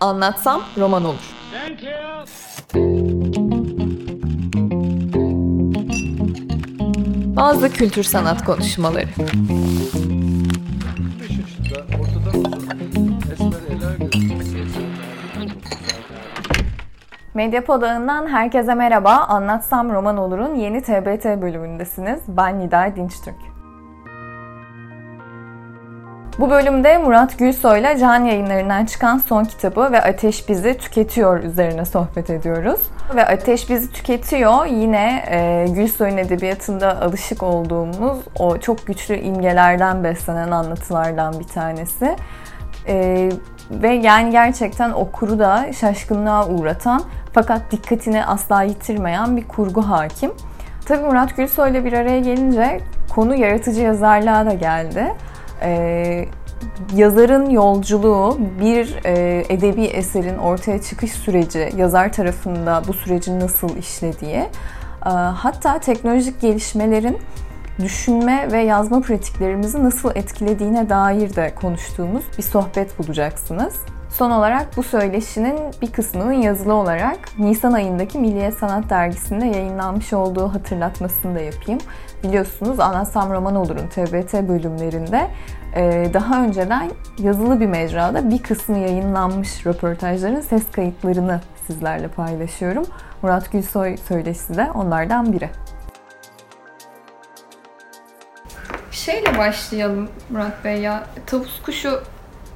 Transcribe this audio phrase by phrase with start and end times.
[0.00, 1.34] Anlatsam roman olur.
[7.36, 9.08] Bazı kültür sanat konuşmaları.
[17.34, 19.16] Medyapod ağından herkese merhaba.
[19.16, 22.20] Anlatsam Roman Olur'un yeni TBT bölümündesiniz.
[22.28, 23.49] Ben Nida Dinçtürk.
[26.40, 32.30] Bu bölümde Murat Gülsoy'la Can Yayınları'ndan çıkan son kitabı ve Ateş Bizi Tüketiyor üzerine sohbet
[32.30, 32.80] ediyoruz.
[33.14, 40.50] Ve Ateş Bizi Tüketiyor yine e, Gülsoy'un edebiyatında alışık olduğumuz o çok güçlü imgelerden beslenen
[40.50, 42.16] anlatılardan bir tanesi.
[42.88, 43.28] E,
[43.70, 50.32] ve yani gerçekten okuru da şaşkınlığa uğratan fakat dikkatini asla yitirmeyen bir kurgu hakim.
[50.86, 52.80] Tabii Murat Gülsoy'la bir araya gelince
[53.14, 55.12] konu yaratıcı yazarlığa da geldi.
[55.62, 56.26] Ee,
[56.94, 64.36] yazarın yolculuğu, bir e, edebi eserin ortaya çıkış süreci, yazar tarafında bu sürecin nasıl işlediği,
[65.06, 67.18] e, hatta teknolojik gelişmelerin
[67.78, 73.74] düşünme ve yazma pratiklerimizi nasıl etkilediğine dair de konuştuğumuz bir sohbet bulacaksınız.
[74.10, 80.54] Son olarak bu söyleşinin bir kısmının yazılı olarak Nisan ayındaki Milliye Sanat Dergisi'nde yayınlanmış olduğu
[80.54, 81.80] hatırlatmasını da yapayım.
[82.22, 85.30] Biliyorsunuz Anlatsam Roman Olur'un TBT bölümlerinde
[85.76, 92.86] e, daha önceden yazılı bir mecrada bir kısmı yayınlanmış röportajların ses kayıtlarını sizlerle paylaşıyorum.
[93.22, 95.50] Murat Gülsoy söyleşisi de onlardan biri.
[98.90, 101.04] Şeyle başlayalım Murat Bey ya.
[101.26, 102.02] Tavus kuşu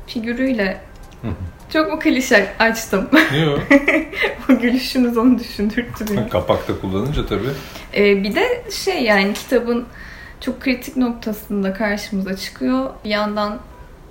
[0.06, 0.80] figürüyle
[1.72, 3.08] çok mu klişe açtım?
[3.46, 3.60] Yok.
[4.50, 6.28] o gülüşünüz onu düşündürttü beni.
[6.28, 7.50] Kapakta kullanınca tabii.
[7.96, 9.84] Ee, bir de şey yani kitabın
[10.40, 12.90] çok kritik noktasında karşımıza çıkıyor.
[13.04, 13.58] Bir yandan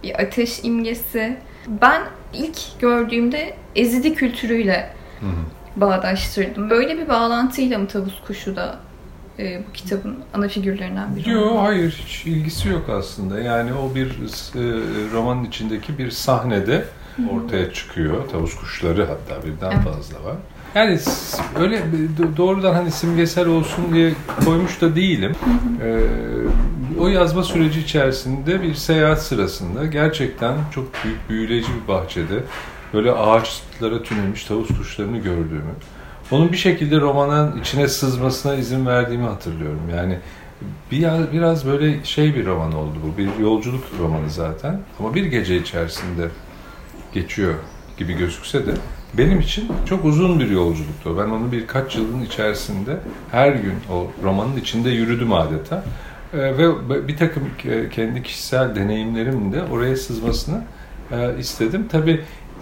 [0.03, 1.37] bir ateş imgesi.
[1.67, 2.01] Ben
[2.33, 5.81] ilk gördüğümde ezidi kültürüyle Hı hı.
[5.81, 6.69] bağdaştırdım.
[6.69, 8.79] Böyle bir bağlantıyla mı tavus kuşu da
[9.39, 11.29] e, bu kitabın ana figürlerinden biri?
[11.29, 13.39] Yok hayır hiç ilgisi yok aslında.
[13.39, 14.11] Yani o bir e,
[15.13, 16.85] romanın içindeki bir sahnede
[17.31, 18.29] ortaya çıkıyor.
[18.29, 19.83] Tavus kuşları hatta birden Evet.
[19.83, 20.35] fazla var.
[20.75, 20.99] Yani
[21.59, 21.77] öyle
[22.19, 24.13] do- doğrudan hani simgesel olsun diye
[24.45, 25.35] koymuş da değilim.
[25.83, 25.99] Ee,
[26.99, 32.43] o yazma süreci içerisinde bir seyahat sırasında gerçekten çok büyük büyüleyici bir bahçede
[32.93, 35.71] böyle ağaçlara tünelmiş tavus kuşlarını gördüğümü,
[36.31, 39.81] onun bir şekilde romanın içine sızmasına izin verdiğimi hatırlıyorum.
[39.95, 40.17] Yani
[40.91, 43.17] biraz, biraz böyle şey bir roman oldu bu.
[43.17, 44.79] Bir yolculuk romanı zaten.
[44.99, 46.27] Ama bir gece içerisinde
[47.13, 47.53] geçiyor
[47.97, 48.71] gibi gözükse de
[49.13, 51.17] benim için çok uzun bir yolculuktu.
[51.17, 52.99] Ben onu birkaç yılın içerisinde
[53.31, 55.83] her gün o romanın içinde yürüdüm adeta.
[56.33, 60.63] Ee, ve bir takım ke- kendi kişisel deneyimlerim de oraya sızmasını
[61.11, 61.87] e, istedim.
[61.91, 62.21] Tabii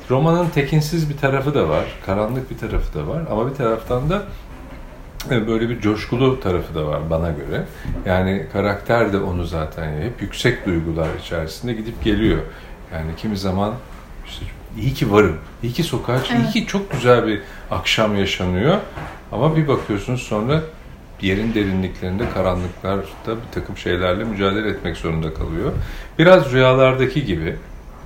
[0.10, 4.24] romanın tekinsiz bir tarafı da var, karanlık bir tarafı da var ama bir taraftan da
[5.32, 7.66] e, böyle bir coşkulu tarafı da var bana göre.
[8.06, 12.40] Yani karakter de onu zaten hep yüksek duygular içerisinde gidip geliyor.
[12.94, 13.74] Yani kimi zaman
[14.78, 16.54] iyi ki varım, iyi ki sokağa çık- iyi Evet.
[16.54, 18.78] ki çok güzel bir akşam yaşanıyor.
[19.32, 20.62] Ama bir bakıyorsunuz sonra
[21.22, 25.72] yerin derinliklerinde, karanlıklarda bir takım şeylerle mücadele etmek zorunda kalıyor.
[26.20, 27.56] Biraz rüyalardaki gibi,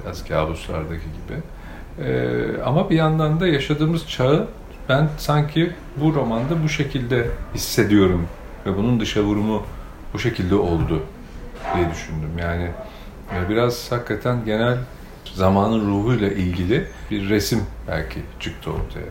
[0.03, 1.40] biraz kabuslardaki gibi.
[2.08, 4.47] Ee, ama bir yandan da yaşadığımız çağı
[4.90, 8.28] ben sanki bu romanda bu şekilde hissediyorum
[8.66, 9.64] ve bunun dışa vurumu
[10.14, 11.03] bu şekilde oldu
[11.76, 12.30] diye düşündüm.
[12.40, 12.68] Yani
[13.36, 14.78] e, biraz hakikaten genel
[15.35, 19.06] zamanın ruhuyla ilgili bir resim belki çıktı ortaya.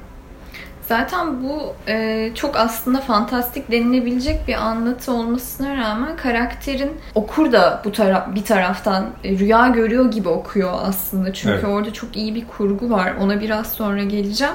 [0.88, 7.92] Zaten bu e, çok aslında fantastik denilebilecek bir anlatı olmasına rağmen karakterin okur da bu
[7.92, 11.32] taraf bir taraftan e, rüya görüyor gibi okuyor aslında.
[11.32, 11.64] Çünkü Evet.
[11.64, 13.14] orada çok iyi bir kurgu var.
[13.20, 14.54] Ona biraz sonra geleceğim.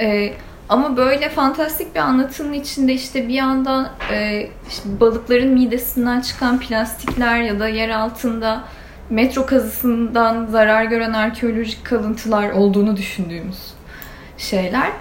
[0.00, 0.32] E,
[0.68, 7.40] ama böyle fantastik bir anlatının içinde işte bir yandan e, işte balıkların midesinden çıkan plastikler
[7.40, 8.64] ya da yer altında
[9.10, 13.58] metro kazısından zarar gören arkeolojik kalıntılar olduğunu düşündüğümüz
[14.38, 14.92] şeyler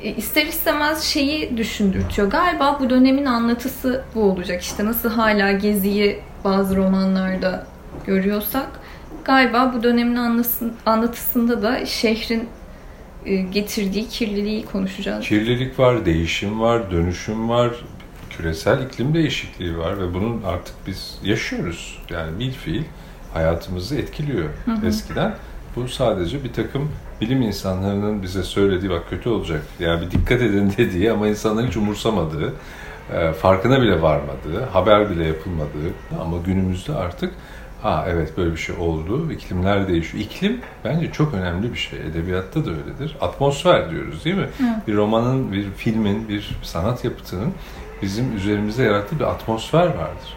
[0.00, 2.30] e, ister istemez şeyi düşündürtüyor.
[2.30, 4.62] Galiba bu dönemin anlatısı bu olacak.
[4.62, 7.66] İşte nasıl hala Gezi'yi bazı romanlarda
[8.06, 8.68] görüyorsak
[9.24, 10.16] galiba bu dönemin
[10.86, 12.48] anlatısında da şehrin
[13.26, 15.24] e, getirdiği kirliliği konuşacağız.
[15.24, 17.70] Kirlilik var, değişim var, dönüşüm var,
[18.30, 21.98] küresel iklim değişikliği var ve bunun artık biz yaşıyoruz.
[22.10, 22.82] Yani bil fiil
[23.34, 24.48] hayatımızı etkiliyor.
[24.86, 25.34] Eskiden
[25.76, 26.90] bu sadece bir takım
[27.20, 29.62] bilim insanlarının bize söylediği bak kötü olacak.
[29.78, 32.52] Yani bir dikkat edin dediği ama insanların hiç umursamadığı,
[33.12, 37.32] e, farkına bile varmadığı, haber bile yapılmadığı ama günümüzde artık
[37.82, 39.32] Ha evet böyle bir şey oldu.
[39.32, 40.24] İklimler değişiyor.
[40.24, 42.00] İklim bence çok önemli bir şey.
[42.00, 43.16] Edebiyatta da öyledir.
[43.20, 44.48] Atmosfer diyoruz değil mi?
[44.58, 44.64] Hı.
[44.86, 47.52] Bir romanın, bir filmin, bir sanat yapıtının
[48.02, 50.36] bizim üzerimizde yarattığı bir atmosfer vardır.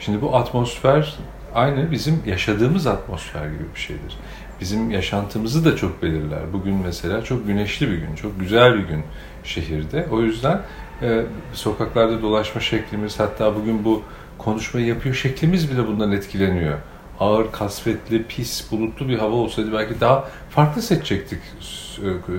[0.00, 1.16] Şimdi bu atmosfer
[1.54, 4.18] aynı bizim yaşadığımız atmosfer gibi bir şeydir.
[4.60, 6.52] Bizim yaşantımızı da çok belirler.
[6.52, 9.02] Bugün mesela çok güneşli bir gün, çok güzel bir gün
[9.44, 10.06] şehirde.
[10.10, 10.60] O yüzden
[11.02, 11.22] e,
[11.52, 14.02] sokaklarda dolaşma şeklimiz, hatta bugün bu
[14.38, 16.78] konuşmayı yapıyor şeklimiz bile bundan etkileniyor.
[17.20, 21.38] Ağır, kasvetli, pis, bulutlu bir hava olsaydı belki daha farklı seçecektik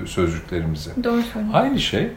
[0.06, 1.04] sözcüklerimizi.
[1.04, 1.54] Doğru söylüyorsun.
[1.54, 2.08] Aynı şey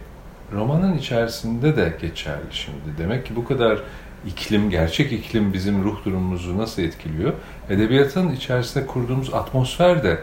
[0.52, 2.98] romanın içerisinde de geçerli şimdi.
[2.98, 3.78] Demek ki bu kadar
[4.26, 7.32] iklim, gerçek iklim bizim ruh durumumuzu nasıl etkiliyor?
[7.70, 10.18] Edebiyatın içerisinde kurduğumuz atmosfer de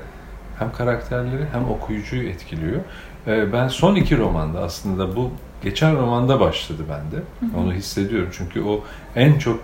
[0.59, 2.80] hem karakterleri hem okuyucuyu etkiliyor.
[3.27, 5.31] Ee, ben son iki romanda aslında bu
[5.63, 7.24] geçen romanda başladı bende.
[7.57, 8.83] Onu hissediyorum çünkü o
[9.15, 9.59] en çok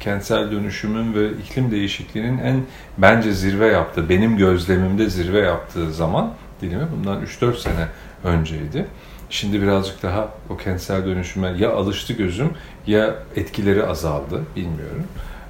[0.00, 2.62] kentsel dönüşümün ve iklim değişikliğinin en
[2.98, 7.88] bence zirve yaptığı, benim gözlemimde zirve yaptığı zaman dilimi bundan 3-4 sene
[8.24, 8.86] önceydi.
[9.30, 12.50] Şimdi birazcık daha o kentsel dönüşüme ya alıştı gözüm
[12.86, 15.06] ya etkileri azaldı bilmiyorum.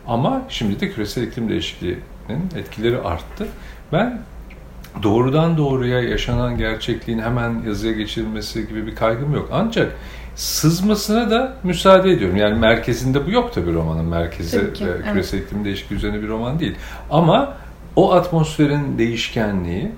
[0.07, 3.47] Ama şimdi de küresel iklim değişikliğinin etkileri arttı.
[3.93, 4.21] Ben
[5.03, 9.49] doğrudan doğruya yaşanan gerçekliğin hemen yazıya geçirilmesi gibi bir kaygım yok.
[9.53, 9.93] Ancak
[10.37, 12.37] sızmasına da müsaade ediyorum.
[12.37, 15.49] Yani merkezinde bu yok tabii romanın merkezi ki, e, küresel evet.
[15.49, 16.75] iklim değişikliği üzerine bir roman değil.
[17.11, 17.55] Ama
[17.97, 19.93] o atmosferin değişkenliği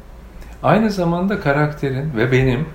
[0.62, 2.66] aynı zamanda karakterin ve benim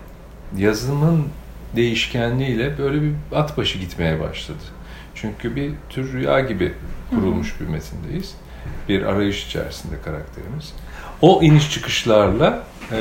[0.57, 1.27] yazımın
[1.75, 4.63] değişkenliğiyle böyle bir at başı gitmeye başladı.
[5.15, 6.73] Çünkü bir tür rüya gibi
[7.09, 8.35] kurulmuş bir metindeyiz.
[8.89, 10.73] Bir arayış içerisinde karakterimiz.
[11.21, 12.97] O iniş çıkışlarla e,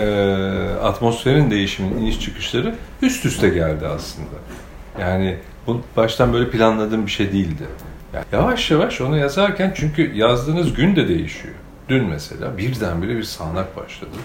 [0.82, 4.36] atmosferin değişiminin iniş çıkışları üst üste geldi aslında.
[5.00, 7.62] Yani bu baştan böyle planladığım bir şey değildi.
[8.14, 11.54] Yani yavaş yavaş onu yazarken çünkü yazdığınız gün de değişiyor.
[11.88, 14.16] Dün mesela birdenbire bir sağanak başladı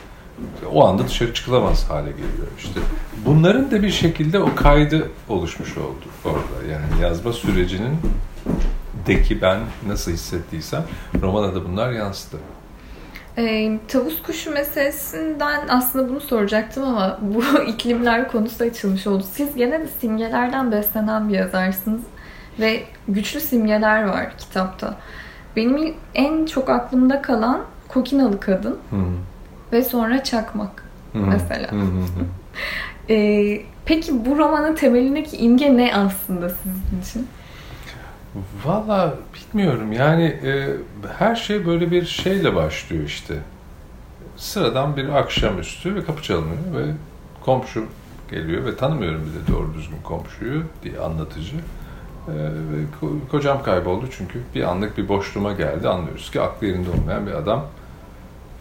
[0.74, 2.80] o anda dışarı çıkılamaz hale geliyor işte.
[3.25, 6.72] Bunların da bir şekilde o kaydı oluşmuş oldu orada.
[6.72, 7.98] Yani yazma sürecinin
[9.07, 10.84] deki ben nasıl hissettiysem
[11.22, 12.38] romana da bunlar yansıdı.
[13.38, 19.24] E, tavus kuşu meselesinden aslında bunu soracaktım ama bu iklimler konusu açılmış oldu.
[19.31, 22.01] Siz gene de simgelerden beslenen bir yazarsınız
[22.60, 24.95] ve güçlü simgeler var kitapta.
[25.56, 28.78] Benim en çok aklımda kalan Kokinalı Kadın.
[28.89, 29.18] Hmm
[29.71, 30.83] ve sonra çakmak
[31.13, 31.69] mesela.
[33.09, 37.27] ee, peki bu romanın temelindeki imge ne aslında sizin için?
[38.65, 40.67] Valla bilmiyorum yani e,
[41.17, 43.35] her şey böyle bir şeyle başlıyor işte.
[44.37, 46.85] Sıradan bir akşamüstü ve kapı çalınıyor ve
[47.45, 47.85] komşu
[48.31, 51.55] geliyor ve tanımıyorum bile doğru düzgün komşuyu diye anlatıcı.
[51.55, 55.89] Ee, ve ko- kocam kayboldu çünkü bir anlık bir boşluğuma geldi.
[55.89, 57.65] Anlıyoruz ki aklı yerinde olmayan bir adam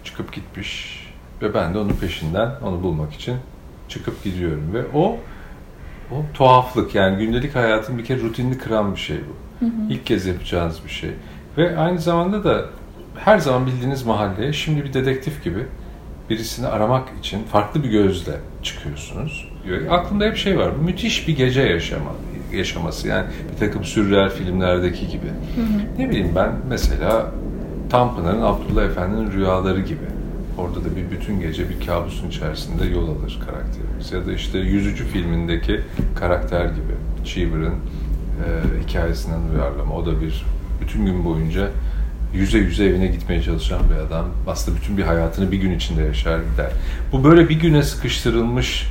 [0.07, 1.01] çıkıp gitmiş
[1.43, 3.37] ve ben de onun peşinden onu bulmak için
[3.89, 5.17] çıkıp gidiyorum ve o
[6.13, 9.67] o tuhaflık yani gündelik hayatın bir kere rutinini kıran bir şey bu.
[9.67, 9.71] Hı hı.
[9.91, 11.11] İlk kez yapacağınız bir şey.
[11.59, 12.65] Ve aynı zamanda da
[13.17, 15.67] her zaman bildiğiniz mahalleye şimdi bir dedektif gibi
[16.31, 18.33] birisini aramak için farklı bir gözle
[18.63, 19.49] çıkıyorsunuz.
[19.91, 20.71] Aklımda hep şey var.
[20.71, 22.11] Müthiş bir gece yaşama,
[22.53, 23.09] yaşaması.
[23.09, 25.27] Yani bir takım sürreal filmlerdeki gibi.
[25.27, 25.99] Hı hı.
[25.99, 27.31] Ne bileyim ben mesela
[27.91, 30.07] Tanpınar'ın Abdullah Efendi'nin rüyaları gibi.
[30.59, 34.13] Orada da bir bütün gece bir kabusun içerisinde yol alır karakterimiz.
[34.13, 35.81] Ya da işte Yüzücü filmindeki
[36.15, 36.95] karakter gibi.
[37.25, 38.47] Cheever'ın e,
[38.89, 39.95] hikayesinden uyarlama.
[39.95, 40.45] O da bir
[40.81, 41.71] bütün gün boyunca
[42.35, 44.27] yüze yüze evine gitmeye çalışan bir adam.
[44.47, 46.71] Aslında bütün bir hayatını bir gün içinde yaşar gider.
[47.13, 48.87] Bu böyle bir güne sıkıştırılmış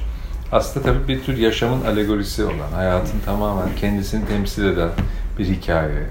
[0.51, 4.89] aslında tabii bir tür yaşamın alegorisi olan, hayatın tamamen kendisini temsil eden
[5.39, 6.07] bir hikaye.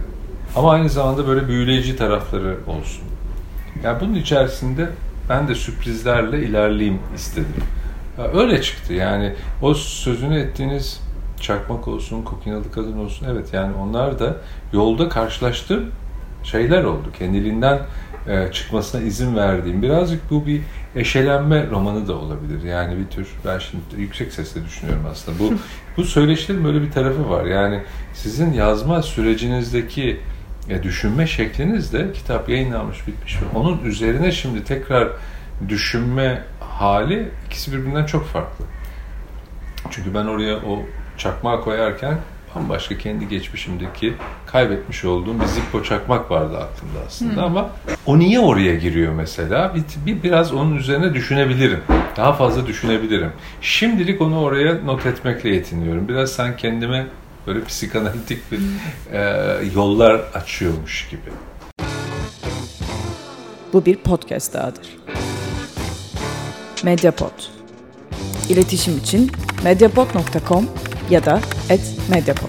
[0.57, 3.05] Ama aynı zamanda böyle büyüleyici tarafları olsun.
[3.85, 4.89] Yani bunun içerisinde
[5.29, 7.63] ben de sürprizlerle ilerleyeyim istedim.
[8.35, 9.33] Öyle çıktı yani
[9.63, 11.01] o sözünü ettiğiniz
[11.41, 14.37] çakmak olsun, kokinalı kadın olsun evet yani onlar da
[14.73, 15.91] yolda karşılaştığım
[16.43, 17.09] şeyler oldu.
[17.19, 17.79] Kendiliğinden
[18.29, 19.83] e, çıkmasına izin verdiğim.
[19.83, 20.61] Birazcık bu bir
[20.97, 22.63] eşelenme romanı da olabilir.
[22.63, 25.39] Yani bir tür ben şimdi yüksek sesle düşünüyorum aslında.
[25.39, 25.53] Bu
[25.97, 27.45] bu söyleşilerin böyle bir tarafı var.
[27.45, 27.81] Yani
[28.15, 30.21] sizin yazma sürecinizdeki
[30.69, 35.09] e, düşünme şekliniz de kitap yayınlanmış bitmiş onun üzerine şimdi tekrar
[35.69, 38.65] düşünme hali ikisi birbirinden çok farklı.
[39.91, 40.83] Çünkü ben oraya o
[41.19, 42.19] çakmağı koyarken
[42.55, 44.15] bambaşka kendi geçmişimdeki
[44.47, 47.45] kaybetmiş olduğum bir zippo çakmak vardı aklımda aslında hmm.
[47.45, 47.71] ama
[48.07, 49.75] o niye oraya giriyor mesela?
[49.75, 51.81] Bir, bir biraz onun üzerine düşünebilirim.
[52.17, 53.33] Daha fazla düşünebilirim.
[53.61, 56.09] Şimdilik onu oraya not etmekle yetiniyorum.
[56.09, 57.07] Biraz sen kendime
[57.47, 58.61] böyle psikanalitik bir
[59.13, 59.21] e,
[59.75, 61.31] yollar açıyormuş gibi.
[63.75, 64.97] bu bir podcast dahadır.
[66.85, 67.43] Mediapod.
[68.49, 69.33] İletişim için
[69.65, 70.69] mediapod.com
[71.11, 71.41] ya da
[72.11, 72.49] @mediapod.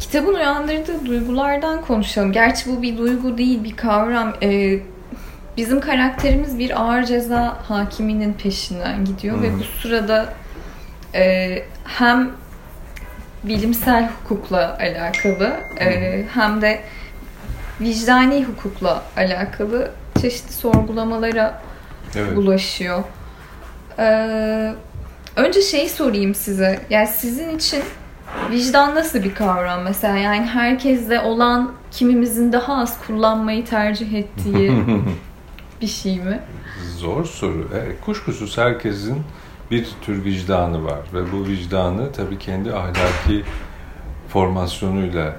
[0.00, 2.32] Kitabın uyandırdığı duygulardan konuşalım.
[2.32, 4.34] Gerçi bu bir duygu değil, bir kavram.
[4.42, 4.78] Ee,
[5.56, 10.34] bizim karakterimiz bir ağır ceza hakiminin peşinden gidiyor ve bu sırada
[11.14, 12.30] e, hem
[13.44, 16.80] bilimsel hukukla alakalı e, hem de
[17.80, 19.90] vicdani hukukla alakalı
[20.20, 21.62] çeşitli sorgulamalara
[22.16, 22.38] Evet.
[22.38, 23.04] ulaşıyor.
[23.98, 24.74] Ee,
[25.36, 26.80] önce şeyi sorayım size.
[26.90, 27.82] Yani sizin için
[28.50, 30.16] vicdan nasıl bir kavram mesela?
[30.16, 34.72] Yani herkeste olan kimimizin daha az kullanmayı tercih ettiği
[35.80, 36.40] bir şey mi?
[36.96, 37.68] Zor soru.
[37.74, 39.22] Evet, kuşkusuz herkesin
[39.70, 43.44] bir tür vicdanı var ve bu vicdanı tabii kendi ahlaki
[44.28, 45.36] formasyonuyla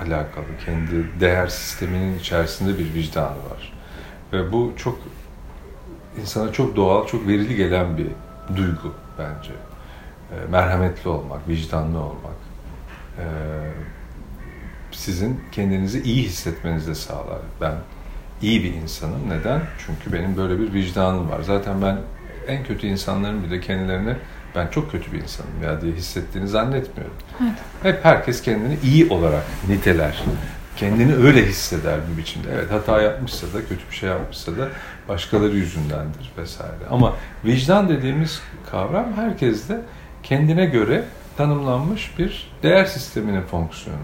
[0.00, 3.72] alakalı, kendi değer sisteminin içerisinde bir vicdanı var.
[4.32, 4.98] Ve bu çok
[6.20, 8.06] insana çok doğal, çok verili gelen bir
[8.56, 9.52] duygu bence.
[10.32, 12.38] E, merhametli olmak, vicdanlı olmak
[13.18, 13.24] e,
[14.90, 17.38] sizin kendinizi iyi hissetmenizi sağlar.
[17.60, 17.74] Ben
[18.42, 19.20] iyi bir insanım.
[19.28, 19.62] Neden?
[19.86, 21.42] Çünkü benim böyle bir vicdanım var.
[21.42, 21.98] Zaten ben
[22.48, 24.16] en kötü insanların bile kendilerine
[24.54, 27.14] ben çok kötü bir insanım ya diye hissettiğini zannetmiyorum.
[27.82, 30.22] Hep herkes kendini iyi olarak niteler.
[30.76, 32.48] Kendini öyle hisseder bir biçimde.
[32.54, 34.68] Evet hata yapmışsa da, kötü bir şey yapmışsa da
[35.08, 36.86] başkaları yüzündendir vesaire.
[36.90, 37.14] Ama
[37.44, 38.40] vicdan dediğimiz
[38.70, 39.80] kavram herkeste
[40.22, 41.04] kendine göre
[41.36, 43.98] tanımlanmış bir değer sisteminin fonksiyonu.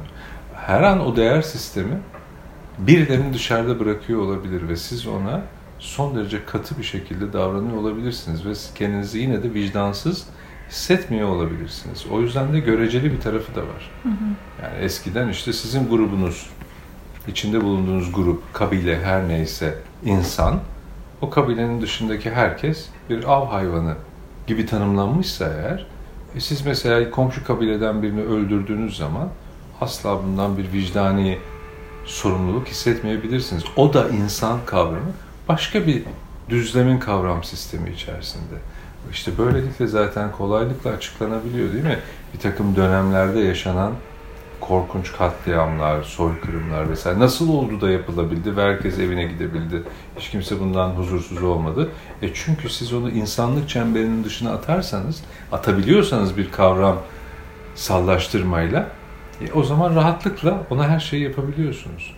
[0.54, 1.98] Her an o değer sistemi
[2.78, 5.42] birilerini dışarıda bırakıyor olabilir ve siz ona
[5.84, 10.26] son derece katı bir şekilde davranıyor olabilirsiniz ve kendinizi yine de vicdansız
[10.70, 12.06] hissetmiyor olabilirsiniz.
[12.10, 13.90] O yüzden de göreceli bir tarafı da var.
[14.62, 16.50] Yani eskiden işte sizin grubunuz,
[17.28, 20.60] içinde bulunduğunuz grup, kabile her neyse insan,
[21.20, 23.94] o kabilenin dışındaki herkes bir av hayvanı
[24.46, 25.86] gibi tanımlanmışsa eğer,
[26.36, 29.28] e siz mesela komşu kabileden birini öldürdüğünüz zaman
[29.80, 31.38] asla bundan bir vicdani
[32.04, 33.64] sorumluluk hissetmeyebilirsiniz.
[33.76, 35.12] O da insan kavramı
[35.48, 36.02] başka bir
[36.48, 38.54] düzlemin kavram sistemi içerisinde.
[39.10, 41.98] İşte böylelikle zaten kolaylıkla açıklanabiliyor değil mi?
[42.34, 43.92] Bir takım dönemlerde yaşanan
[44.60, 49.82] korkunç katliamlar, soykırımlar vesaire nasıl oldu da yapılabildi ve herkes evine gidebildi.
[50.18, 51.90] Hiç kimse bundan huzursuz olmadı.
[52.22, 55.22] E çünkü siz onu insanlık çemberinin dışına atarsanız,
[55.52, 56.96] atabiliyorsanız bir kavram
[57.74, 58.88] sallaştırmayla
[59.40, 62.14] e, o zaman rahatlıkla ona her şeyi yapabiliyorsunuz.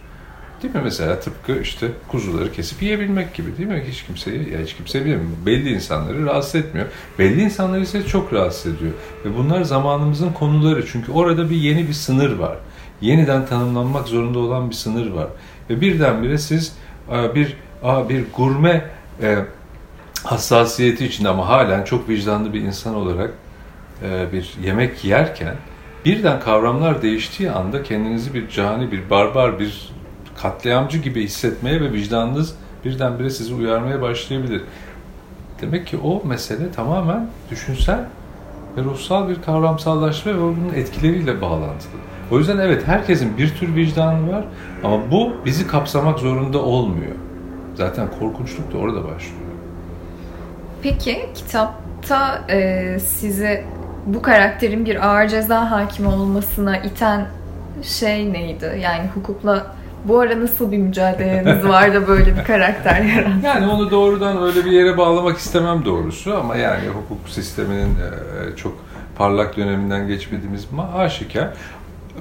[0.62, 3.84] Değil mi mesela tıpkı işte kuzuları kesip yiyebilmek gibi değil mi?
[3.88, 5.20] Hiç kimseyi ya hiç kimse bilmiyor.
[5.46, 6.86] Belli insanları rahatsız etmiyor.
[7.18, 8.92] Belli insanları ise çok rahatsız ediyor.
[9.24, 10.86] Ve bunlar zamanımızın konuları.
[10.86, 12.56] Çünkü orada bir yeni bir sınır var.
[13.00, 15.28] Yeniden tanımlanmak zorunda olan bir sınır var.
[15.70, 16.76] Ve birdenbire siz
[17.34, 18.84] bir bir gurme
[19.22, 19.38] e,
[20.24, 23.30] hassasiyeti içinde ama halen çok vicdanlı bir insan olarak
[24.02, 25.54] e, bir yemek yerken
[26.04, 29.90] birden kavramlar değiştiği anda kendinizi bir cani, bir barbar, bir
[30.42, 34.62] katliamcı gibi hissetmeye ve vicdanınız birdenbire sizi uyarmaya başlayabilir.
[35.60, 38.00] Demek ki o mesele tamamen düşünsel
[38.76, 41.96] ve ruhsal bir kavramsallaşma ve bunun etkileriyle bağlantılı.
[42.30, 44.44] O yüzden evet herkesin bir tür vicdanı var
[44.84, 47.14] ama bu bizi kapsamak zorunda olmuyor.
[47.74, 49.46] Zaten korkunçluk da orada başlıyor.
[50.82, 53.64] Peki kitapta e, sizi
[54.06, 57.26] bu karakterin bir ağır ceza hakimi olmasına iten
[57.82, 58.80] şey neydi?
[58.82, 59.66] Yani hukukla
[60.08, 63.46] bu ara nasıl bir mücadeleniz var da böyle bir karakter yarattı?
[63.46, 68.76] Yani onu doğrudan öyle bir yere bağlamak istemem doğrusu ama yani hukuk sisteminin e, çok
[69.18, 71.48] parlak döneminden geçmediğimiz aşikar.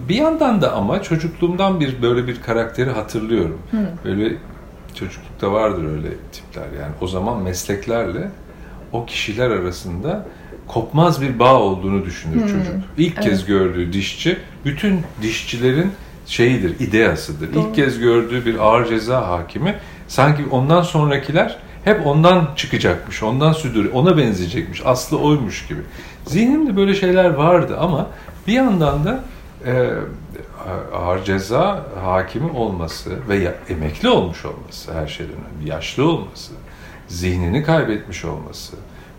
[0.10, 3.62] Bir yandan da ama çocukluğumdan bir böyle bir karakteri hatırlıyorum.
[4.06, 4.36] Böyle
[4.96, 6.94] çocuklukta vardır öyle tipler yani.
[7.02, 8.30] O zaman mesleklerle
[8.92, 10.26] o kişiler arasında
[10.68, 12.76] kopmaz bir bağ olduğunu düşünür çocuk.
[12.98, 15.92] İlk kez gördüğü dişçi bütün dişçilerin
[16.26, 17.54] şeyidir, ideasıdır.
[17.54, 17.68] Doğru.
[17.68, 19.76] İlk kez gördüğü bir ağır ceza hakimi
[20.08, 25.82] sanki ondan sonrakiler hep ondan çıkacakmış, ondan sürdür, ona benzeyecekmiş, aslı oymuş gibi.
[26.26, 28.08] Zihnimde böyle şeyler vardı ama
[28.48, 29.24] bir yandan da
[29.66, 29.90] e,
[30.94, 36.54] ağır ceza hakimi olması ve emekli olmuş olması her şeyden önemli, yaşlı olması,
[37.08, 38.76] zihnini kaybetmiş olması,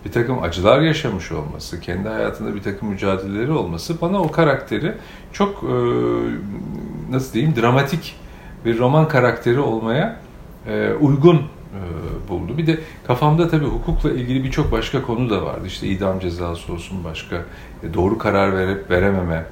[0.07, 4.93] bir takım acılar yaşamış olması, kendi hayatında bir takım mücadeleleri olması bana o karakteri
[5.33, 5.75] çok e,
[7.11, 8.17] nasıl diyeyim dramatik
[8.65, 10.17] bir roman karakteri olmaya
[10.69, 11.81] e, uygun e,
[12.29, 12.59] buldu.
[12.59, 15.67] Bir de kafamda tabii hukukla ilgili birçok başka konu da vardı.
[15.67, 17.43] İşte idam cezası olsun başka
[17.95, 19.45] doğru karar verip verememe,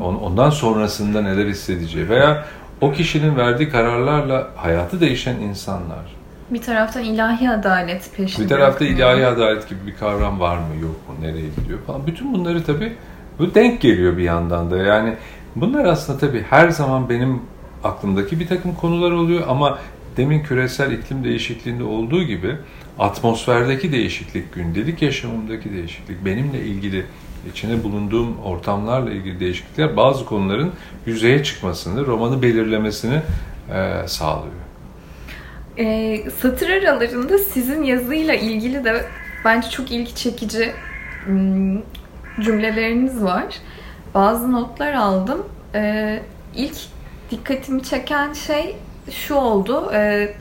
[0.00, 2.44] on- ondan sonrasında neler hissedeceği veya
[2.80, 6.19] o kişinin verdiği kararlarla hayatı değişen insanlar.
[6.50, 8.44] Bir taraftan ilahi adalet peşinde.
[8.44, 12.06] Bir tarafta ilahi adalet gibi bir kavram var mı yok mu nereye gidiyor falan.
[12.06, 12.92] Bütün bunları tabii
[13.38, 14.76] bu denk geliyor bir yandan da.
[14.76, 15.14] Yani
[15.56, 17.42] bunlar aslında tabii her zaman benim
[17.84, 19.78] aklımdaki bir takım konular oluyor ama
[20.16, 22.56] demin küresel iklim değişikliğinde olduğu gibi
[22.98, 27.06] atmosferdeki değişiklik, gündelik yaşamımdaki değişiklik, benimle ilgili
[27.50, 30.72] içine bulunduğum ortamlarla ilgili değişiklikler bazı konuların
[31.06, 33.20] yüzeye çıkmasını, romanı belirlemesini
[33.74, 34.69] e, sağlıyor.
[35.80, 39.04] Ee, satır aralarında sizin yazıyla ilgili de
[39.44, 40.72] bence çok ilgi çekici
[41.24, 41.78] hmm,
[42.40, 43.44] cümleleriniz var.
[44.14, 45.46] Bazı notlar aldım.
[45.74, 46.22] Ee,
[46.54, 46.76] ilk
[47.30, 48.76] dikkatimi çeken şey
[49.10, 49.90] şu oldu.
[49.94, 50.34] Ee,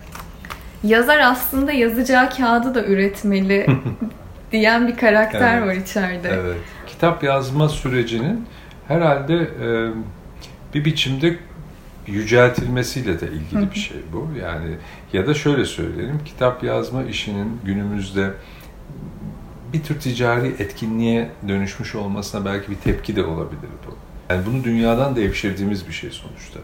[0.84, 3.68] yazar aslında yazacağı kağıdı da üretmeli
[4.52, 5.68] diyen bir karakter Evet.
[5.68, 6.30] var içeride.
[6.30, 6.58] Evet.
[6.88, 8.46] Kitap yazma sürecinin
[8.88, 9.68] herhalde e,
[10.74, 11.36] bir biçimde
[12.12, 14.28] yüceltilmesiyle de ilgili bir şey bu.
[14.42, 14.76] Yani
[15.14, 18.34] ya da şöyle söyleyelim, kitap yazma işinin günümüzde
[19.74, 23.96] bir tür ticari etkinliğe dönüşmüş olmasına belki bir tepki de olabilir bu.
[24.30, 26.60] Yani bunu dünyadan devşirdiğimiz bir şey sonuçta.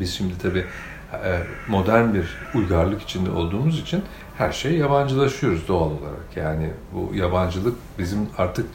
[0.00, 0.64] Biz şimdi tabii
[1.12, 4.02] e, modern bir uygarlık içinde olduğumuz için
[4.38, 6.36] her şeyi yabancılaşıyoruz doğal olarak.
[6.36, 8.66] Yani bu yabancılık bizim artık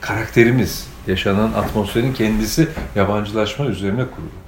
[0.00, 4.39] karakterimiz, yaşanan atmosferin kendisi yabancılaşma üzerine kurulu.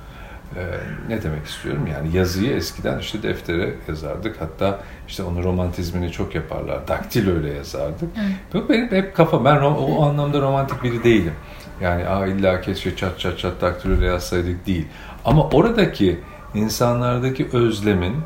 [0.56, 0.78] Ee,
[1.09, 1.87] ne demek istiyorum?
[1.92, 4.40] Yani yazıyı eskiden işte deftere yazardık.
[4.40, 6.88] Hatta işte onun romantizmini çok yaparlar.
[6.88, 8.09] Daktil öyle yazardık.
[8.54, 9.44] Bu benim hep kafa.
[9.44, 11.32] Ben rom- o anlamda romantik biri değilim.
[11.80, 14.87] Yani Aa, illa keşke çat çat çat daktil öyle yazsaydık değil.
[15.25, 16.21] Ama oradaki
[16.54, 18.16] insanlardaki özlemin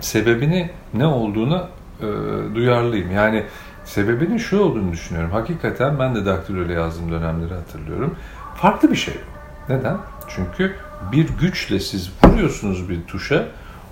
[0.00, 1.68] sebebini ne olduğuna
[2.00, 2.06] e,
[2.54, 3.10] duyarlıyım.
[3.10, 3.44] Yani
[3.84, 5.30] sebebinin şu olduğunu düşünüyorum.
[5.30, 8.16] Hakikaten ben de daktiloyla yazdığım dönemleri hatırlıyorum.
[8.56, 9.72] Farklı bir şey bu.
[9.72, 9.96] Neden?
[10.28, 10.74] Çünkü
[11.12, 13.44] bir güçle siz vuruyorsunuz bir tuşa,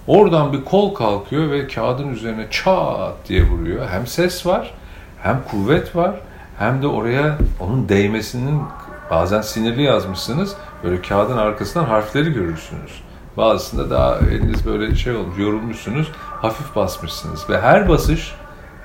[0.06, 3.88] oradan bir kol kalkıyor ve kağıdın üzerine çat diye vuruyor.
[3.88, 4.74] Hem ses var,
[5.22, 6.14] hem kuvvet var,
[6.58, 8.62] hem de oraya onun değmesinin
[9.10, 10.56] bazen sinirli yazmışsınız.
[10.84, 13.02] Böyle kağıdın arkasından harfleri görürsünüz.
[13.36, 17.50] Bazısında daha eliniz böyle şey olmuş, yorulmuşsunuz, hafif basmışsınız.
[17.50, 18.34] Ve her basış,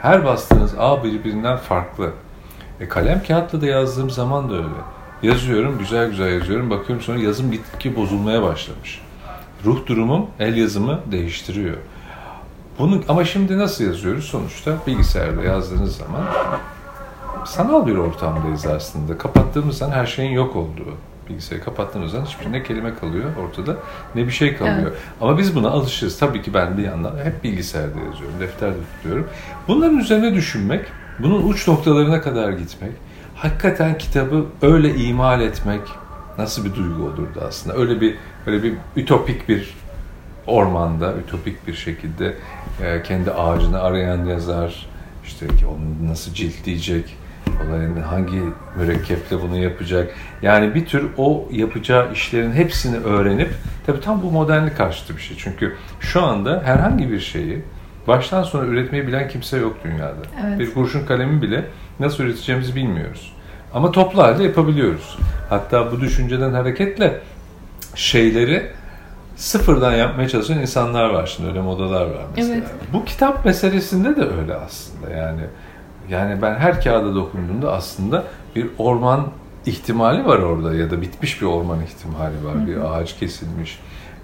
[0.01, 2.11] her bastığınız A birbirinden farklı.
[2.79, 4.67] E kalem kağıtla da yazdığım zaman da öyle.
[5.23, 6.69] Yazıyorum, güzel güzel yazıyorum.
[6.69, 9.01] Bakıyorum sonra yazım gittikçe bozulmaya başlamış.
[9.65, 11.77] Ruh durumum, el yazımı değiştiriyor.
[12.79, 14.25] Bunu ama şimdi nasıl yazıyoruz?
[14.25, 16.21] Sonuçta bilgisayarda yazdığınız zaman
[17.45, 19.17] sanal bir ortamdayız aslında.
[19.17, 20.93] Kapattığımız zaman her şeyin yok olduğu.
[21.29, 23.75] Bilgisayarı kapattığımız zaman hiçbir ne kelime kalıyor ortada
[24.15, 24.81] ne bir şey kalıyor.
[24.81, 24.97] Evet.
[25.21, 26.19] Ama biz buna alışırız.
[26.19, 29.27] Tabii ki ben bir yandan hep bilgisayarda yazıyorum, defterde tutuyorum.
[29.67, 30.85] Bunların üzerine düşünmek,
[31.19, 32.91] bunun uç noktalarına kadar gitmek,
[33.43, 35.81] hakikaten kitabı öyle imal etmek
[36.37, 37.77] nasıl bir duygu olurdu aslında?
[37.77, 39.75] Öyle bir öyle bir ütopik bir
[40.47, 42.33] ormanda, ütopik bir şekilde
[42.83, 44.87] e, kendi ağacını arayan yazar,
[45.25, 47.17] işte ki onu nasıl ciltleyecek,
[47.67, 48.41] olayın hangi
[48.77, 50.13] mürekkeple bunu yapacak.
[50.41, 53.53] Yani bir tür o yapacağı işlerin hepsini öğrenip,
[53.85, 55.37] tabii tam bu modernlik karşıtı bir şey.
[55.37, 57.63] Çünkü şu anda herhangi bir şeyi
[58.07, 60.21] baştan sona üretmeyi bilen kimse yok dünyada.
[60.45, 60.59] Evet.
[60.59, 61.65] Bir kurşun kalemi bile
[61.99, 63.33] nasıl üreteceğimizi bilmiyoruz.
[63.73, 65.17] Ama toplu halde yapabiliyoruz.
[65.49, 67.19] Hatta bu düşünceden hareketle
[67.95, 68.71] şeyleri
[69.35, 72.55] sıfırdan yapmaya çalışan insanlar var şimdi öyle modalar var mesela.
[72.55, 72.67] Evet.
[72.93, 75.41] Bu kitap meselesinde de öyle aslında yani.
[76.09, 78.23] Yani ben her kağıda dokunduğumda aslında
[78.55, 79.27] bir orman
[79.65, 82.67] ihtimali var orada ya da bitmiş bir orman ihtimali var.
[82.67, 83.79] Bir ağaç kesilmiş.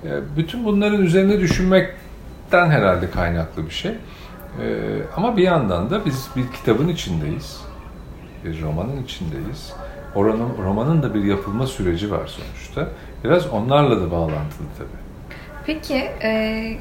[0.05, 3.91] E, Bütün bunların üzerine düşünmekten herhalde kaynaklı bir şey.
[4.61, 4.85] E,
[5.15, 7.61] Ama bir yandan da biz bir kitabın içindeyiz.
[8.45, 9.73] Bir romanın içindeyiz.
[10.15, 12.87] Oranın, romanın da bir yapılma süreci var sonuçta.
[13.23, 14.99] Biraz onlarla da bağlantılı tabii.
[15.65, 16.77] Peki e,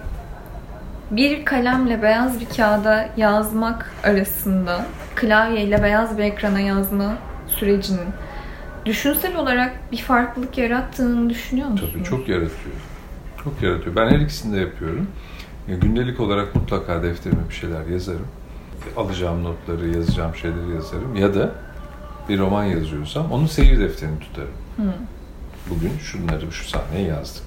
[1.10, 7.14] bir kalemle beyaz bir kağıda yazmak arasında klavyeyle beyaz bir ekrana yazma
[7.46, 8.08] sürecinin
[8.84, 11.92] düşünsel olarak bir farklılık yarattığını düşünüyor musunuz?
[11.94, 12.76] Tabii çok yaratıyor.
[13.44, 13.96] Çok yaratıyor.
[13.96, 15.06] Ben her ikisini de yapıyorum.
[15.68, 18.26] E, Gündelik olarak mutlaka defterime bir şeyler yazarım.
[18.96, 21.16] Alacağım notları, yazacağım şeyleri yazarım.
[21.16, 21.52] Ya da
[22.28, 24.52] bir roman yazıyorsam onun seyir defterini tutarım.
[24.76, 24.92] Hı.
[25.70, 27.44] Bugün şunları, şu sahneyi yazdık.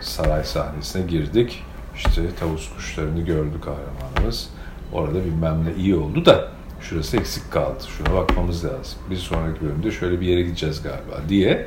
[0.00, 1.62] Saray sahnesine girdik.
[1.96, 4.50] İşte tavus kuşlarını gördü kahramanımız.
[4.92, 6.48] Orada bilmem ne iyi oldu da
[6.80, 7.84] şurası eksik kaldı.
[7.98, 8.98] Şuna bakmamız lazım.
[9.10, 11.66] Bir sonraki bölümde şöyle bir yere gideceğiz galiba diye.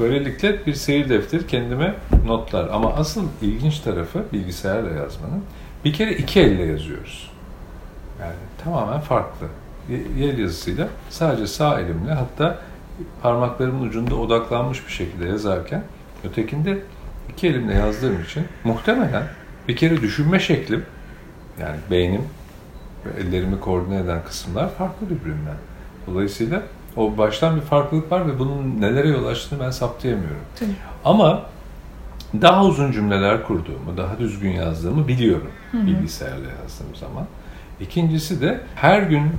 [0.00, 1.94] Böylelikle bir seyir defteri kendime
[2.26, 2.68] notlar.
[2.68, 5.44] Ama asıl ilginç tarafı bilgisayarla yazmanın
[5.84, 7.30] bir kere iki elle yazıyoruz.
[8.20, 9.46] Yani tamamen farklı.
[9.90, 12.58] Y- El yazısıyla sadece sağ elimle hatta
[13.22, 15.82] parmaklarımın ucunda odaklanmış bir şekilde yazarken
[16.24, 16.78] ötekinde
[17.32, 19.22] iki elimle yazdığım için muhtemelen
[19.68, 20.84] bir kere düşünme şeklim
[21.60, 22.22] yani beynim
[23.06, 25.56] ve ellerimi koordine eden kısımlar farklı birbirinden.
[26.06, 26.62] Dolayısıyla
[26.96, 30.42] o baştan bir farklılık var ve bunun nelere yol açtığını ben saptayamıyorum.
[30.58, 30.70] Tabii.
[31.04, 31.42] Ama
[32.42, 35.86] daha uzun cümleler kurduğumu, daha düzgün yazdığımı biliyorum hı.
[35.86, 37.26] bilgisayarla yazdığım zaman.
[37.80, 39.30] İkincisi de her gün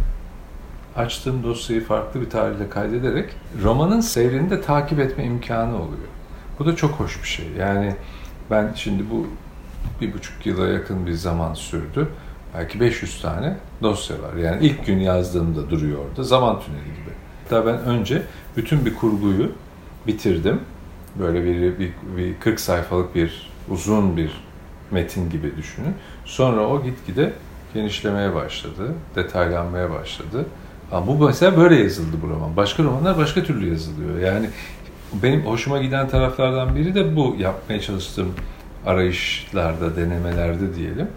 [0.96, 3.30] açtığım dosyayı farklı bir tarihle kaydederek
[3.64, 6.08] romanın seyrini de takip etme imkanı oluyor.
[6.60, 7.46] Bu da çok hoş bir şey.
[7.60, 7.96] Yani
[8.52, 9.28] ben şimdi bu
[10.02, 12.08] bir buçuk yıla yakın bir zaman sürdü.
[12.58, 14.34] Belki 500 tane dosya var.
[14.34, 16.24] Yani ilk gün yazdığımda duruyor orada.
[16.24, 17.25] Zaman tüneli gibi.
[17.50, 18.22] Hatta ben önce
[18.58, 19.52] bütün bir kurguyu
[20.08, 20.60] bitirdim.
[21.20, 24.32] Böyle bir, bir, bir 40 sayfalık bir uzun bir
[24.92, 25.94] metin gibi düşünün.
[26.26, 27.34] Sonra o gitgide
[27.74, 30.46] genişlemeye başladı, detaylanmaya başladı.
[30.92, 32.58] Ama bu mesela böyle yazıldı bu roman.
[32.58, 34.20] Başka romanlar başka türlü yazılıyor.
[34.20, 34.50] Yani
[35.24, 38.34] benim hoşuma giden taraflardan biri de bu yapmaya çalıştığım
[38.86, 41.08] arayışlarda, denemelerde diyelim.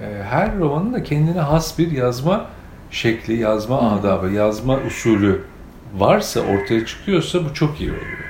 [0.00, 2.46] Ee, her romanın da kendine has bir yazma
[2.90, 5.42] şekli, yazma adabı, yazma usulü
[5.94, 8.26] varsa, ortaya çıkıyorsa bu çok iyi oluyor.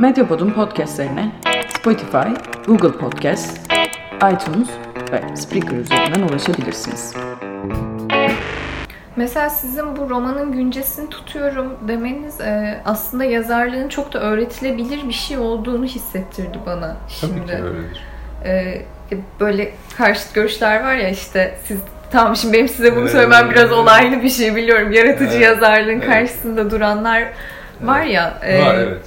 [0.00, 1.32] Medyapod'un podcastlerine
[1.68, 2.28] Spotify,
[2.66, 3.72] Google Podcast,
[4.16, 4.68] iTunes
[5.12, 7.14] ve Spreaker üzerinden ulaşabilirsiniz.
[9.16, 15.38] Mesela sizin bu romanın güncesini tutuyorum demeniz e, aslında yazarlığın çok da öğretilebilir bir şey
[15.38, 17.32] olduğunu hissettirdi bana şimdi.
[17.34, 18.00] Tabii ki öyledir.
[18.44, 18.82] E,
[19.40, 21.78] böyle karşıt görüşler var ya işte siz
[22.12, 24.92] tamam şimdi benim size bunu söylemem biraz olaylı bir şey biliyorum.
[24.92, 26.06] Yaratıcı Evet, yazarlığın evet.
[26.06, 27.24] karşısında duranlar
[27.82, 28.38] var ya.
[28.42, 29.02] e, Var evet.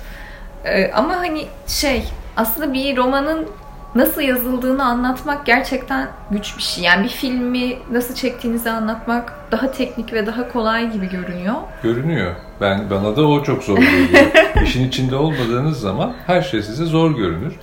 [0.66, 2.04] e, ama hani şey
[2.38, 3.48] aslında bir romanın
[3.96, 6.84] nasıl yazıldığını anlatmak gerçekten güç bir şey.
[6.84, 11.56] Yani bir filmi nasıl çektiğinizi anlatmak daha teknik ve daha kolay gibi görünüyor.
[11.84, 12.36] Görünüyor.
[12.62, 14.26] Ben bana da o çok zor geliyor.
[14.64, 17.54] İşin içinde olmadığınız zaman her şey size zor görünür.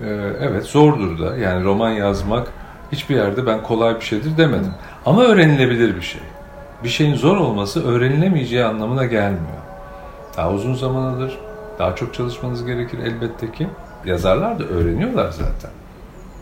[0.00, 0.06] Ee,
[0.40, 1.36] evet zordur da.
[1.36, 2.46] Yani roman yazmak
[2.92, 4.72] hiçbir yerde ben kolay bir şeydir demedim.
[5.06, 6.20] Ama öğrenilebilir bir şey.
[6.84, 9.62] Bir şeyin zor olması öğrenilemeyeceği anlamına gelmiyor.
[10.36, 11.38] Daha uzun zaman alır.
[11.78, 13.68] Daha çok çalışmanız gerekir elbette ki.
[14.04, 15.70] Yazarlar da öğreniyorlar zaten.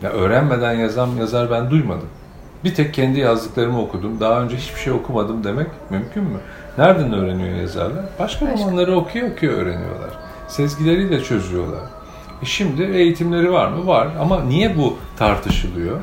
[0.03, 2.09] Ya öğrenmeden yazan yazar ben duymadım.
[2.65, 4.21] Bir tek kendi yazdıklarımı okudum.
[4.21, 6.39] Daha önce hiçbir şey okumadım demek mümkün mü?
[6.79, 8.05] Nereden öğreniyor yazarlar?
[8.19, 8.59] Başka, Başka.
[8.59, 10.11] romanları okuyor okuyor öğreniyorlar.
[10.49, 11.83] Sezgileriyle çözüyorlar.
[12.43, 13.87] E şimdi eğitimleri var mı?
[13.87, 14.09] Var.
[14.21, 16.01] Ama niye bu tartışılıyor?